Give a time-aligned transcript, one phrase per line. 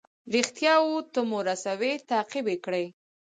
[0.33, 2.85] ریښتیاوو ته مو رسوي تعقیب یې کړئ.